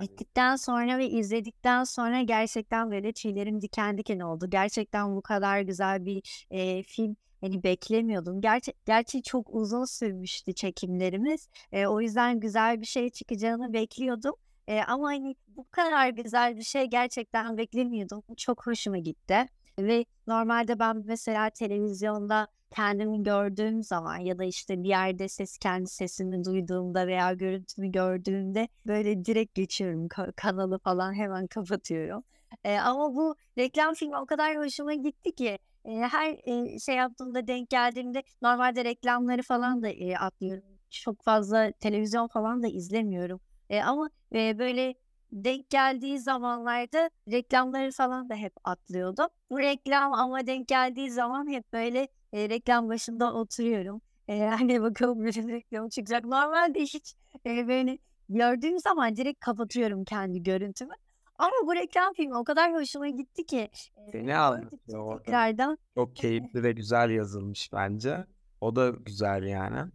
[0.00, 4.50] Bittikten sonra ve izledikten sonra gerçekten böyle tüylerim diken diken oldu.
[4.50, 8.40] Gerçekten bu kadar güzel bir e, film hani beklemiyordum.
[8.40, 11.48] Gerçi, gerçi çok uzun sürmüştü çekimlerimiz.
[11.72, 14.34] E, o yüzden güzel bir şey çıkacağını bekliyordum.
[14.68, 18.22] E, ama hani bu kadar güzel bir şey gerçekten beklemiyordum.
[18.36, 19.46] Çok hoşuma gitti.
[19.78, 25.90] Ve normalde ben mesela televizyonda kendimi gördüğüm zaman ya da işte bir yerde ses kendi
[25.90, 32.24] sesimi duyduğumda veya görüntümü gördüğümde böyle direkt geçiyorum ka- kanalı falan hemen kapatıyorum.
[32.64, 37.46] E, ama bu reklam filmi o kadar hoşuma gitti ki e, her e, şey yaptığımda
[37.46, 40.64] denk geldiğimde normalde reklamları falan da e, atlıyorum.
[40.90, 43.40] Çok fazla televizyon falan da izlemiyorum.
[43.70, 44.94] E, ama e, böyle
[45.32, 49.26] denk geldiği zamanlarda reklamları falan da hep atlıyordum.
[49.50, 54.00] Bu reklam ama denk geldiği zaman hep böyle e, reklam başında oturuyorum.
[54.28, 56.24] E, hani bakalım bir reklam çıkacak.
[56.24, 57.14] Normalde hiç
[57.46, 60.94] e, böyle gördüğüm zaman direkt kapatıyorum kendi görüntümü.
[61.38, 66.62] Ama bu reklam filmi o kadar hoşuma gitti ki e, Seni anlatıyor tekrardan Çok keyifli
[66.62, 68.26] ve güzel yazılmış bence.
[68.60, 69.90] O da güzel yani.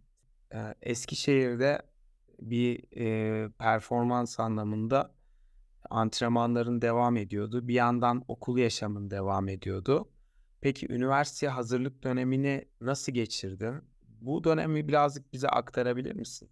[0.54, 1.82] Ee, Eskişehir'de
[2.40, 5.14] bir e, performans anlamında
[5.90, 7.68] antrenmanların devam ediyordu.
[7.68, 10.08] Bir yandan okul yaşamın devam ediyordu.
[10.60, 13.74] Peki üniversite hazırlık dönemini nasıl geçirdin?
[14.20, 16.50] Bu dönemi birazcık bize aktarabilir misin?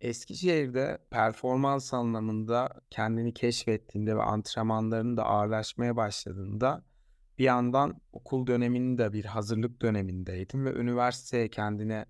[0.00, 6.84] Eskişehir'de performans anlamında kendini keşfettiğinde ve antrenmanların da ağırlaşmaya başladığında
[7.38, 12.06] bir yandan okul döneminin de bir hazırlık dönemindeydin ve üniversiteye kendine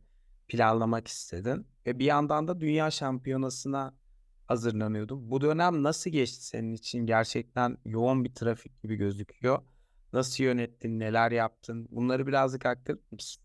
[0.48, 3.94] planlamak istedin ve bir yandan da dünya şampiyonasına
[4.46, 5.30] hazırlanıyordun.
[5.30, 7.06] Bu dönem nasıl geçti senin için?
[7.06, 9.62] Gerçekten yoğun bir trafik gibi gözüküyor.
[10.12, 11.88] Nasıl yönettin, neler yaptın?
[11.90, 13.42] Bunları birazcık aktarır mısın?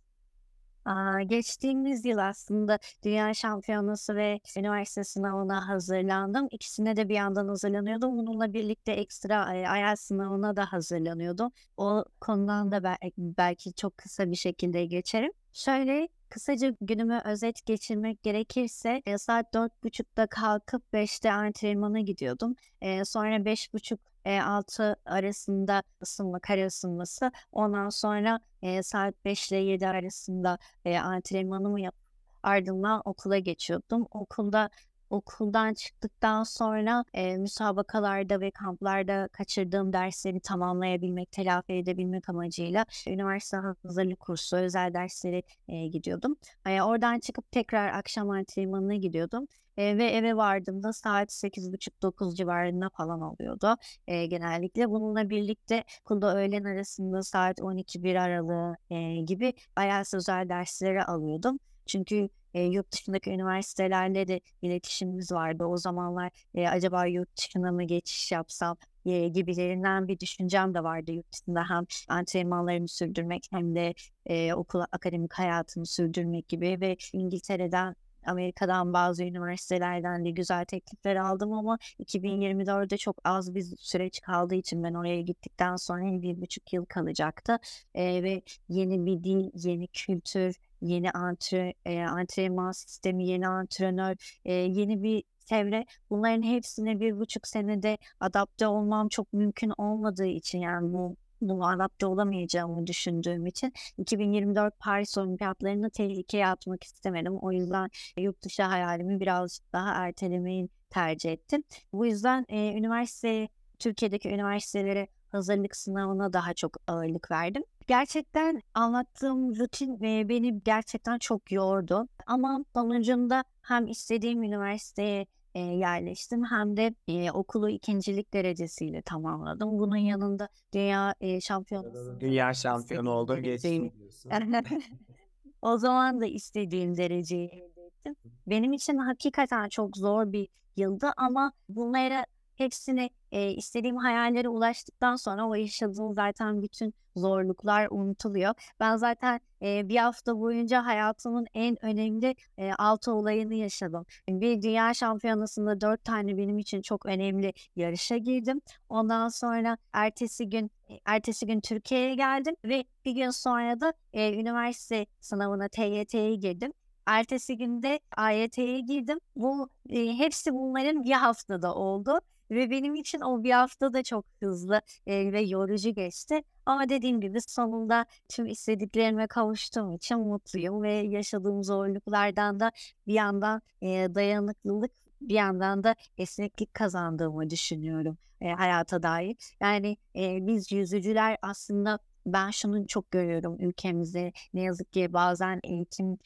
[0.85, 6.47] Aa, geçtiğimiz yıl aslında Dünya Şampiyonası ve üniversite sınavına hazırlandım.
[6.51, 8.17] İkisine de bir yandan hazırlanıyordum.
[8.17, 11.51] Bununla birlikte ekstra IELTS sınavına da hazırlanıyordum.
[11.77, 15.31] O konudan da bel- belki çok kısa bir şekilde geçerim.
[15.53, 22.55] Şöyle kısaca günümü özet geçirmek gerekirse e, saat dört buçukta kalkıp beşte antrenmana gidiyordum.
[22.81, 27.31] E, sonra beş buçuk e, 6 arasında ısınma, kare ısınması.
[27.51, 32.09] Ondan sonra e, saat 5 ile 7 arasında e, antrenmanımı yapıp
[32.43, 34.07] ardından okula geçiyordum.
[34.11, 34.69] Okulda
[35.09, 44.19] okuldan çıktıktan sonra e, müsabakalarda ve kamplarda kaçırdığım dersleri tamamlayabilmek, telafi edebilmek amacıyla üniversite hazırlık
[44.19, 46.35] kursu, özel dersleri e, gidiyordum.
[46.65, 49.47] E, oradan çıkıp tekrar akşam antrenmanına gidiyordum.
[49.77, 54.89] E, ve eve vardığımda saat 8.30-9 civarında falan oluyordu e, genellikle.
[54.89, 61.59] Bununla birlikte okulda öğlen arasında saat 12-1 aralığı e, gibi IELTS özel dersleri alıyordum.
[61.85, 65.65] Çünkü e, yurt dışındaki üniversitelerle de iletişimimiz vardı.
[65.65, 71.12] O zamanlar e, acaba yurt dışına mı geçiş yapsam e, gibilerinden bir düşüncem de vardı
[71.12, 73.93] yurt dışında hem antrenmanlarımı sürdürmek hem de
[74.25, 77.95] e, okul akademik hayatımı sürdürmek gibi ve İngiltere'den
[78.29, 84.83] Amerika'dan bazı üniversitelerden de güzel teklifler aldım ama 2024'de çok az bir süreç kaldığı için
[84.83, 87.57] ben oraya gittikten sonra bir buçuk yıl kalacaktı.
[87.95, 94.15] E, ve yeni bir dil, yeni kültür, yeni antre, e, antrenman sistemi, yeni antrenör,
[94.45, 100.59] e, yeni bir çevre bunların hepsine bir buçuk senede adapte olmam çok mümkün olmadığı için
[100.59, 107.38] yani bu buna adapte olamayacağımı düşündüğüm için 2024 Paris Olimpiyatlarını tehlikeye atmak istemedim.
[107.41, 111.63] O yüzden yurt dışı hayalimi birazcık daha ertelemeyi tercih ettim.
[111.93, 113.47] Bu yüzden e, üniversite
[113.80, 117.63] Türkiye'deki üniversitelere hazırlık sınavına daha çok ağırlık verdim.
[117.88, 122.08] Gerçekten anlattığım rutin e, beni gerçekten çok yordu.
[122.25, 129.79] Ama sonucunda hem istediğim üniversiteye e, yerleştim hem de e, okulu ikincilik derecesiyle tamamladım.
[129.79, 134.29] Bunun yanında dünya e, şampiyonası Dünya şampiyonu geçtin diyorsun.
[135.62, 138.15] o zaman da istediğim dereceyi elde ettim.
[138.47, 142.25] Benim için hakikaten çok zor bir yıldı ama bunlara
[142.59, 148.53] hepsine e, istediğim hayallere ulaştıktan sonra o yaşadığım zaten bütün zorluklar unutuluyor.
[148.79, 154.05] Ben zaten e, bir hafta boyunca hayatımın en önemli e, altı olayını yaşadım.
[154.29, 158.61] Bir dünya şampiyonasında dört tane benim için çok önemli yarışa girdim.
[158.89, 160.71] Ondan sonra ertesi gün
[161.05, 166.73] ertesi gün Türkiye'ye geldim ve bir gün sonra da e, üniversite sınavına TYT'ye girdim.
[167.05, 169.19] Ertesi günde AYT'ye girdim.
[169.35, 172.19] Bu e, hepsi bunların bir haftada oldu.
[172.51, 176.41] Ve benim için o bir hafta da çok hızlı e, ve yorucu geçti.
[176.65, 182.71] Ama dediğim gibi sonunda tüm istediklerime kavuştuğum için mutluyum ve yaşadığım zorluklardan da
[183.07, 189.35] bir yandan e, dayanıklılık bir yandan da esneklik kazandığımı düşünüyorum e, hayata dair.
[189.62, 196.17] Yani e, biz yüzücüler aslında ben şunu çok görüyorum ülkemizde ne yazık ki bazen eğitim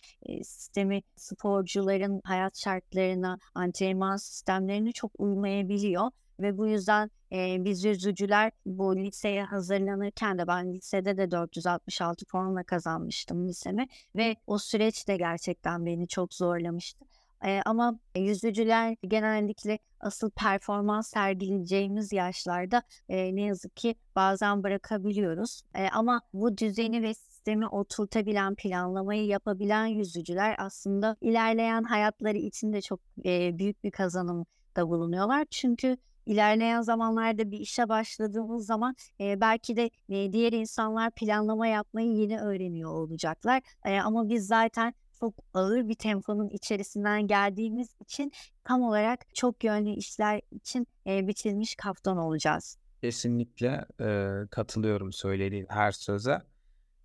[0.44, 8.98] sistemi sporcuların hayat şartlarına, antrenman sistemlerine çok uymayabiliyor ve bu yüzden e, biz yüzücüler bu
[8.98, 15.86] liseye hazırlanırken de ben lisede de 466 puanla kazanmıştım lisemi ve o süreç de gerçekten
[15.86, 17.06] beni çok zorlamıştı.
[17.46, 25.62] E, ama yüzücüler genellikle asıl performans sergileyeceğimiz yaşlarda e, ne yazık ki bazen bırakabiliyoruz.
[25.76, 32.82] E, ama bu düzeni ve sistemi oturtabilen, planlamayı yapabilen yüzücüler aslında ilerleyen hayatları için de
[32.82, 35.46] çok e, büyük bir kazanımda bulunuyorlar.
[35.52, 42.12] Çünkü ilerleyen zamanlarda bir işe başladığımız zaman e, belki de e, diğer insanlar planlama yapmayı
[42.12, 43.62] yeni öğreniyor olacaklar.
[43.86, 48.32] E, ama biz zaten çok ağır bir temponun içerisinden geldiğimiz için
[48.64, 52.78] tam olarak çok yönlü işler için e, biçilmiş kaftan olacağız.
[53.02, 56.42] Kesinlikle e, katılıyorum söylediğin her söze.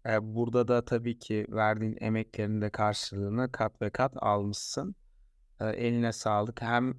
[0.07, 4.95] E, burada da tabii ki verdiğin emeklerin de karşılığını kat ve kat almışsın.
[5.61, 6.63] E, eline sağlık.
[6.63, 6.95] Hem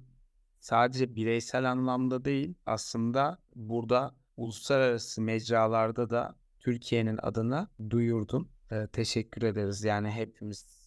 [0.60, 8.48] sadece bireysel anlamda değil aslında burada uluslararası mecralarda da Türkiye'nin adını duyurdun.
[8.70, 9.84] E, teşekkür ederiz.
[9.84, 10.79] Yani hepimiz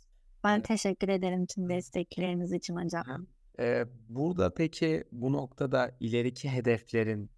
[0.43, 3.27] Ben teşekkür ederim tüm destekleriniz için hocam.
[4.09, 7.31] Burada peki bu noktada ileriki hedeflerin,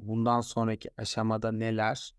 [0.00, 2.14] bundan sonraki aşamada neler?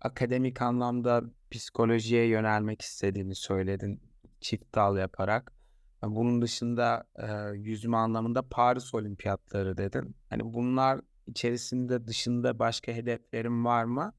[0.00, 4.00] Akademik anlamda psikolojiye yönelmek istediğini söyledin
[4.40, 5.52] çift dal yaparak.
[6.02, 7.06] Bunun dışında,
[7.54, 10.16] yüzme anlamında Paris Olimpiyatları dedin.
[10.30, 14.12] Hani bunlar içerisinde dışında başka hedeflerin var mı?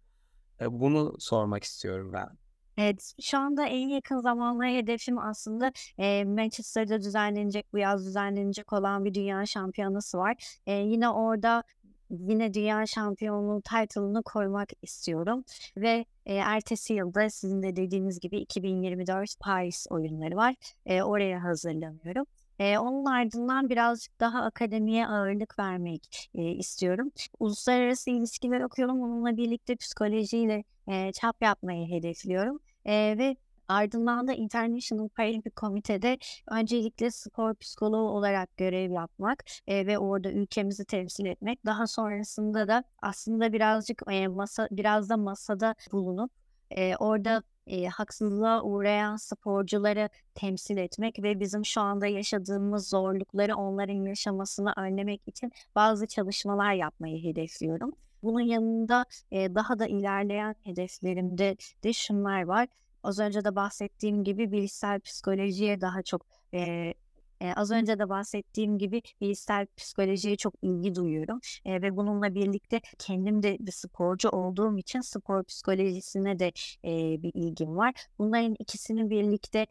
[0.61, 2.29] Bunu sormak istiyorum ben.
[2.77, 9.05] Evet, şu anda en yakın zamanda hedefim aslında, eee, Manchester'da düzenlenecek, bu yaz düzenlenecek olan
[9.05, 10.35] bir dünya şampiyonası var.
[10.67, 11.63] Eee, yine orada
[12.09, 15.43] yine dünya şampiyonluğu title'ını koymak istiyorum
[15.77, 20.55] ve, eee, ertesi yıl da sizin de dediğiniz gibi 2024 Paris oyunları var.
[20.85, 22.25] Eee, oraya hazırlanıyorum.
[22.59, 27.11] Eee, onun ardından birazcık daha akademiye ağırlık vermek, eee, istiyorum.
[27.39, 29.01] Uluslararası ilişkiler okuyorum.
[29.01, 32.59] Onunla birlikte psikolojiyle, eee, çap yapmayı hedefliyorum.
[32.87, 33.35] Eee, ve
[33.67, 36.17] ardından da International Paralympic Komite'de
[36.51, 41.65] öncelikle spor psikoloğu olarak görev yapmak, eee, ve orada ülkemizi temsil etmek.
[41.65, 46.31] Daha sonrasında da aslında birazcık, eee, masa biraz da masada bulunup,
[46.71, 53.93] eee, orada, eee, haksızlığa uğrayan sporcuları temsil etmek ve bizim şu anda yaşadığımız zorlukları onların
[54.07, 58.06] yaşamasını önlemek için bazı çalışmalar yapmayı hedefliyorum.
[58.23, 62.67] Bunun yanında, eee, daha da ilerleyen hedeflerimde de şunlar var.
[63.03, 66.93] Az önce de bahsettiğim gibi bilişsel psikolojiye daha çok, eee,
[67.41, 72.81] eee, az önce de bahsettiğim gibi bilişsel psikolojiye çok ilgi duyuyorum, eee, ve bununla birlikte
[72.99, 76.51] kendim de bir sporcu olduğum için spor psikolojisine de,
[76.83, 77.93] eee, bir ilgim var.
[78.19, 79.67] Bunların ikisini birlikte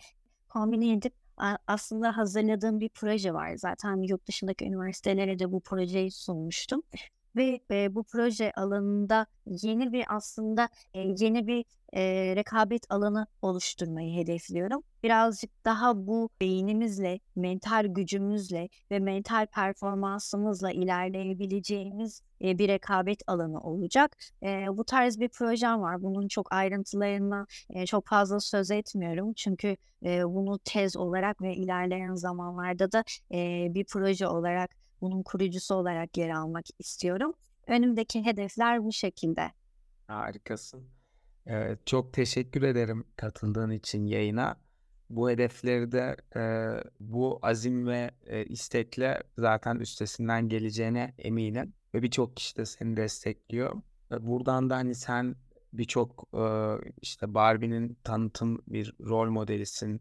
[0.48, 1.14] kombine edip
[1.66, 3.56] aslında hazırladığım bir proje var.
[3.56, 6.82] Zaten yurt dışındaki üniversitelere de bu projeyi sunmuştum
[7.36, 14.16] ve, eee, bu proje alanında yeni bir aslında, eee, yeni bir, eee, rekabet alanı oluşturmayı
[14.16, 14.82] hedefliyorum.
[15.02, 24.16] Birazcık daha bu beynimizle, mental gücümüzle ve mental performansımızla ilerleyebileceğimiz, eee, bir rekabet alanı olacak.
[24.42, 26.02] Eee, bu tarz bir projem var.
[26.02, 29.32] Bunun çok ayrıntılarından, eee, çok fazla söz etmiyorum.
[29.36, 35.74] Çünkü, eee, bunu tez olarak ve ilerleyen zamanlarda da, eee, bir proje olarak, bunun kurucusu
[35.74, 37.32] olarak yer almak istiyorum.
[37.66, 39.52] Önümdeki hedefler bu şekilde.
[40.08, 40.90] Harikasın.
[41.46, 44.60] Eee, çok teşekkür ederim katıldığın için yayına.
[45.10, 52.36] Bu hedefleri de, eee, bu azim ve, eee, istekle zaten üstesinden geleceğine eminim ve birçok
[52.36, 53.82] kişi de seni destekliyor.
[54.10, 55.36] Ve buradan da, hani, sen
[55.72, 60.00] birçok, eee, işte, Barbie'nin tanıtım bir rol modelisin.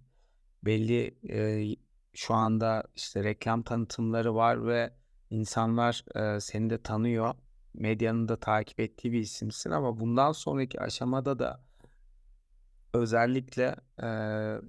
[0.66, 1.76] Belli, eee,
[2.16, 4.94] şu anda, işte, reklam tanıtımları var ve
[5.30, 7.36] insanlar, eee, seni de tanıyor.
[7.74, 11.62] Medyanın da takip ettiği bir isimsin ama bundan sonraki aşamada da
[12.94, 14.62] özellikle, eee,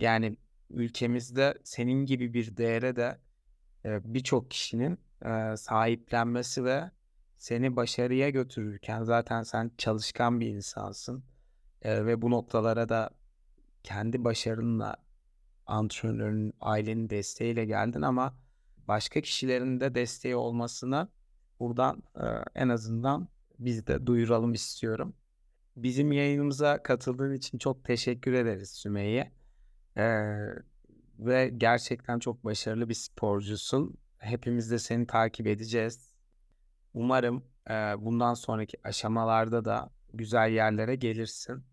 [0.00, 0.36] yani,
[0.70, 3.18] ülkemizde senin gibi bir değere de,
[3.84, 6.90] eee, birçok kişinin, eee, sahiplenmesi ve
[7.36, 11.24] seni başarıya götürürken zaten sen çalışkan bir insansın,
[11.84, 13.10] eee, ve bu noktalara da
[13.84, 14.96] kendi başarınla,
[15.66, 18.34] antrenörün, ailenin desteğiyle geldin ama
[18.88, 21.08] başka kişilerin de desteği olmasını
[21.60, 25.14] buradan, eee, en azından biz de duyuralım istiyorum.
[25.76, 29.32] Bizim yayınımıza katıldığın için çok teşekkür ederiz Sümeyye.
[29.96, 30.54] Eee,
[31.18, 33.94] ve gerçekten çok başarılı bir sporcusun.
[34.18, 36.14] Hepimiz de seni takip edeceğiz.
[36.94, 41.64] Umarım, eee, bundan sonraki aşamalarda da güzel yerlere gelirsin.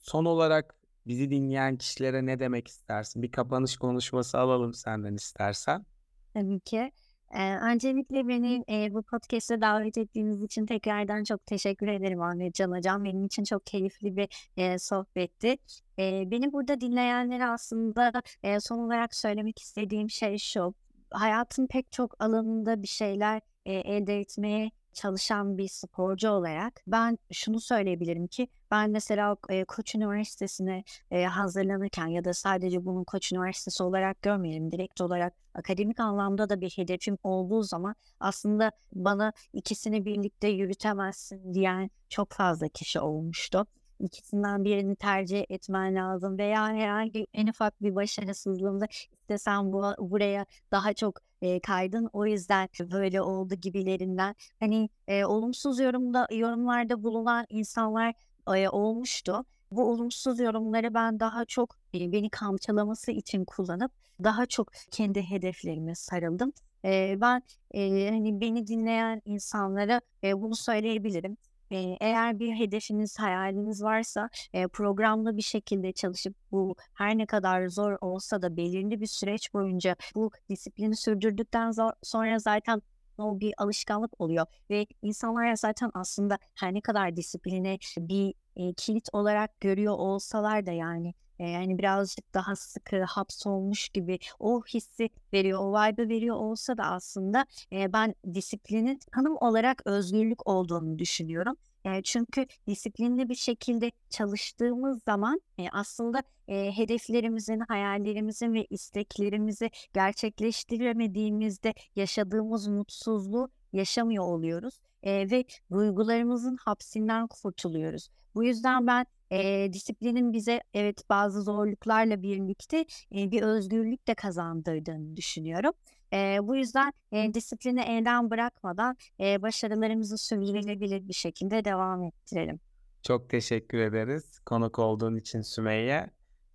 [0.00, 0.74] Son olarak
[1.06, 3.22] bizi dinleyen kişilere ne demek istersin?
[3.22, 5.86] Bir kapanış konuşması alalım senden istersen.
[6.34, 6.92] Tabii ki.
[7.34, 13.04] Eee, öncelikle beni, eee, bu podcast'e davet ettiğiniz için tekrardan çok teşekkür ederim Ahmetcan Hocam.
[13.04, 15.56] Benim için çok keyifli bir, eee, sohbetti.
[15.98, 18.12] Eee, beni burada dinleyenlere aslında,
[18.44, 20.74] eee, son olarak söylemek istediğim şey şu:
[21.10, 27.60] Hayatın pek çok alanında bir şeyler, eee, elde etmeye çalışan bir sporcu olarak ben şunu
[27.60, 33.82] söyleyebilirim ki ben mesela, eee, Koç Üniversitesi'ne, eee, hazırlanırken ya da sadece bunu Koç Üniversitesi
[33.82, 40.48] olarak görmeyelim, direkt olarak akademik anlamda da bir hedefim olduğu zaman aslında bana "İkisini birlikte
[40.48, 43.66] yürütemezsin." diyen çok fazla kişi olmuştu.
[44.00, 50.46] İkisinden birini tercih etmen lazım veya herhangi en ufak bir başarısızlığında işte sen bu buraya
[50.72, 57.46] daha çok, eee, kaydın, o yüzden böyle oldu gibilerinden, hani, eee, olumsuz yorumda yorumlarda bulunan
[57.48, 58.14] insanlar,
[58.54, 59.44] eee, olmuştu.
[59.70, 63.92] Bu olumsuz yorumları ben daha çok, eee, beni kamçılaması için kullanıp
[64.24, 66.52] daha çok kendi hedeflerime sarıldım.
[66.84, 67.42] Eee, ben,
[67.74, 71.36] eee, hani, beni dinleyen insanlara, eee, bunu söyleyebilirim.
[71.70, 74.30] Eğer bir hedefiniz, hayaliniz varsa,
[74.72, 79.96] programlı bir şekilde çalışıp bu her ne kadar zor olsa da belirli bir süreç boyunca
[80.14, 82.82] bu disiplini sürdürdükten sonra zaten
[83.18, 88.34] o bir alışkanlık oluyor ve insanlar zaten aslında her ne kadar disipline bir,
[88.76, 95.58] kilit olarak görüyor olsalar da yani, yani birazcık daha sıkı hapsolmuş gibi o hissi veriyor,
[95.62, 101.56] o vibe'ı veriyor olsa da aslında, eee, ben disiplinin tanım olarak özgürlük olduğunu düşünüyorum.
[101.86, 111.74] Eee, çünkü disiplinli bir şekilde çalıştığımız zaman, eee, aslında, eee, hedeflerimizin, hayallerimizin ve isteklerimizi gerçekleştiremediğimizde
[111.96, 118.08] yaşadığımız mutsuzluğu yaşamıyor oluyoruz, eee, ve duygularımızın hapsinden kurtuluyoruz.
[118.34, 125.16] Bu yüzden ben, eee, disiplinin bize evet bazı zorluklarla birlikte, eee, bir özgürlük de kazandırdığını
[125.16, 125.72] düşünüyorum.
[126.12, 132.60] Eee, bu yüzden, eee, disiplini elden bırakmadan, eee, başarılarımızı sürdürülebilir bir şekilde devam ettirelim.
[133.02, 136.10] Çok teşekkür ederiz konuk olduğun için Sümeyye.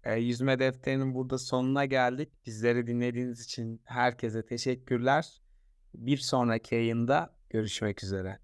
[0.06, 2.30] Eee, Yüzme Defteri'nin burada sonuna geldik.
[2.46, 5.42] Bizleri dinlediğiniz için herkese teşekkürler.
[5.96, 8.40] Bir sonraki yayında görüşmek üzere.